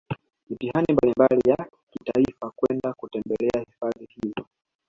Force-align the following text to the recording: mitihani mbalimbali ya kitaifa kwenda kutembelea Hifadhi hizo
mitihani 0.49 0.85
mbalimbali 0.93 1.41
ya 1.49 1.67
kitaifa 1.91 2.51
kwenda 2.55 2.93
kutembelea 2.93 3.59
Hifadhi 3.65 4.05
hizo 4.09 4.47